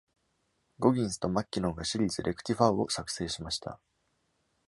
[0.79, 3.79] ゴギンスとマッキノンがシリーズ「レクティファウ」を作成しました。